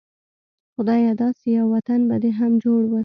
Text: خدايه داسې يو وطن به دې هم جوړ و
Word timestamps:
خدايه 0.75 1.13
داسې 1.23 1.45
يو 1.57 1.65
وطن 1.75 1.99
به 2.09 2.15
دې 2.23 2.31
هم 2.39 2.51
جوړ 2.63 2.81
و 2.87 2.93